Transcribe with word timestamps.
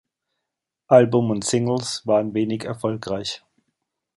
Album 0.87 1.29
und 1.29 1.43
Singles 1.43 2.07
waren 2.07 2.33
wenig 2.33 2.63
erfolgreich. 2.63 3.43